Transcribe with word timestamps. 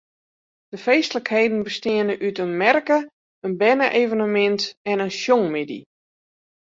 De 0.73 0.77
feestlikheden 0.85 1.61
besteane 1.67 2.15
út 2.27 2.37
in 2.45 2.51
merke, 2.61 2.97
in 3.45 3.53
berne-evenemint 3.59 4.61
en 4.89 4.97
in 5.05 5.15
sjongmiddei. 5.19 5.81